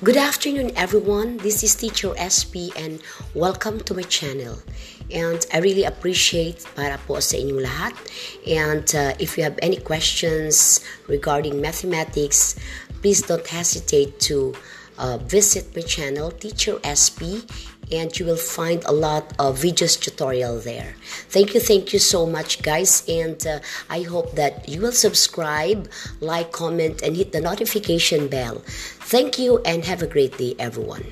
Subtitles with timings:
[0.00, 1.38] Good afternoon, everyone.
[1.38, 3.02] This is Teacher SP and
[3.34, 4.62] welcome to my channel.
[5.10, 7.98] And I really appreciate para po sa inyong lahat.
[8.46, 12.54] And uh, if you have any questions regarding mathematics,
[13.02, 14.54] please don't hesitate to
[14.98, 17.46] uh, visit my channel, Teacher SP,
[17.90, 20.94] and you will find a lot of videos tutorial there.
[21.28, 23.02] Thank you, thank you so much, guys.
[23.08, 25.88] And uh, I hope that you will subscribe,
[26.20, 28.62] like, comment, and hit the notification bell.
[29.08, 31.06] Thank you, and have a great day, everyone.